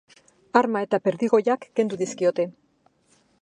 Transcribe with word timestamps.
Arma 0.61 0.81
eta 0.87 0.99
perdigoiak 1.09 1.67
kendu 1.81 2.01
dizkiote. 2.01 2.47